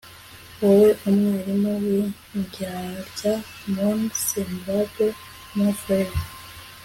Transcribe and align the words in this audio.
Wowe 0.61 0.89
Umwarimu 1.09 1.71
windyarya 1.85 3.33
mon 3.73 3.99
semblable 4.25 5.07
mon 5.55 5.71
frere 5.81 6.15